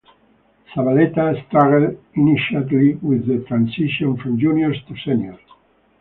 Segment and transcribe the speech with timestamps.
[0.73, 5.37] Zabaleta struggled inititally with the transition from juniors to seniors.